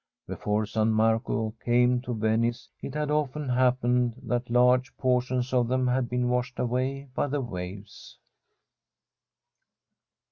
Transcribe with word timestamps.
Before 0.25 0.65
San 0.65 0.89
Marco 0.93 1.53
came 1.63 2.01
to 2.01 2.15
Venice 2.15 2.69
it 2.81 2.95
had 2.95 3.11
often 3.11 3.49
happened 3.49 4.15
that 4.23 4.49
large 4.49 4.97
portions 4.97 5.53
of 5.53 5.67
them 5.67 5.85
had 5.85 6.09
been 6.09 6.27
washed 6.27 6.57
away 6.57 7.09
by 7.13 7.27
the 7.27 7.39
waves. 7.41 8.17